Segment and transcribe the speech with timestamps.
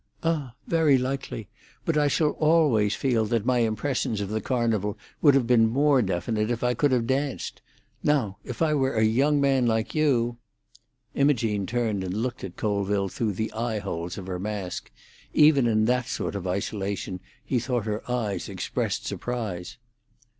[0.23, 1.47] "Ah, very likely;
[1.85, 6.01] but I shall always feel that my impressions of the Carnival would have been more
[6.01, 7.61] definite if could have danced.
[8.01, 10.37] Now, if I were a young man like you——"
[11.13, 14.89] Imogene turned and looked at Colville through the eye holes of her mask;
[15.35, 19.77] even in that sort of isolation he thought her eyes expressed surprise.